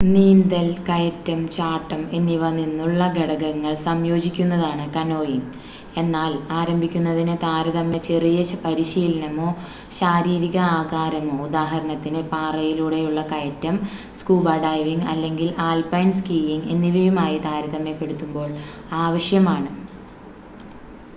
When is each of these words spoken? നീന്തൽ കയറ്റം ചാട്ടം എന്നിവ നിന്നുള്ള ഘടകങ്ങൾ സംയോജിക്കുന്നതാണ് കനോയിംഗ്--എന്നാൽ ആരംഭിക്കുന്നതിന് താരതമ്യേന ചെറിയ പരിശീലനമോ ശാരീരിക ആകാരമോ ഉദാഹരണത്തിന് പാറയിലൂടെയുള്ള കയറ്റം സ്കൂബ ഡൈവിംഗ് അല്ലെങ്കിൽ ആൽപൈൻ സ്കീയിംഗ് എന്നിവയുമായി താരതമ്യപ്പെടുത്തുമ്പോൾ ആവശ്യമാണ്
നീന്തൽ 0.05 0.67
കയറ്റം 0.85 1.41
ചാട്ടം 1.55 1.99
എന്നിവ 2.17 2.43
നിന്നുള്ള 2.53 3.01
ഘടകങ്ങൾ 3.17 3.73
സംയോജിക്കുന്നതാണ് 3.83 4.85
കനോയിംഗ്--എന്നാൽ 4.95 6.31
ആരംഭിക്കുന്നതിന് 6.57 7.35
താരതമ്യേന 7.43 8.01
ചെറിയ 8.07 8.37
പരിശീലനമോ 8.63 9.49
ശാരീരിക 9.97 10.57
ആകാരമോ 10.77 11.35
ഉദാഹരണത്തിന് 11.45 12.23
പാറയിലൂടെയുള്ള 12.31 13.23
കയറ്റം 13.31 13.77
സ്കൂബ 14.19 14.55
ഡൈവിംഗ് 14.65 15.09
അല്ലെങ്കിൽ 15.11 15.51
ആൽപൈൻ 15.67 16.09
സ്കീയിംഗ് 16.19 16.71
എന്നിവയുമായി 16.75 17.37
താരതമ്യപ്പെടുത്തുമ്പോൾ 17.45 18.49
ആവശ്യമാണ് 19.01 19.69